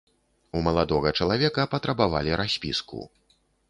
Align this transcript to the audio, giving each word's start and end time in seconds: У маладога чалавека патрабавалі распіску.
У 0.59 0.61
маладога 0.67 1.13
чалавека 1.19 1.69
патрабавалі 1.77 2.37
распіску. 2.45 3.09